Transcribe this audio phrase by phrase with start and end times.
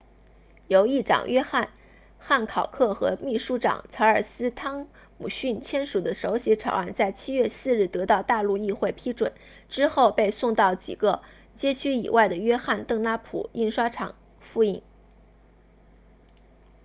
[0.67, 1.69] 由议长约翰
[2.17, 4.87] 汉考克和秘书长查尔斯汤
[5.19, 9.31] 姆逊签署的手写草案在7月4日得到大陆议会批准
[9.69, 11.21] 之后被送到几个
[11.55, 14.81] 街区以外的约翰邓拉普印刷厂付印